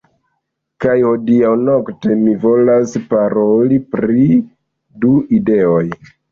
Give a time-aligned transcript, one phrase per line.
[0.85, 4.27] Kaj hodiaŭ nokte mi volas paroli pri
[5.07, 5.89] du ideoj